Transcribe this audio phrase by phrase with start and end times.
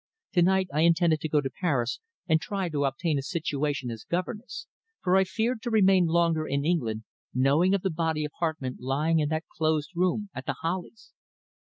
[0.31, 4.03] "To night I intended to go to Paris and try to obtain a situation as
[4.03, 4.65] governess,
[5.03, 7.03] for I feared to remain longer in England,
[7.35, 11.13] knowing of the body of Hartmann lying in that closed room at the Hollies."